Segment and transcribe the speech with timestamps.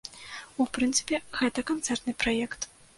[0.61, 2.73] У прынцыпе, гэта канцэртны праект.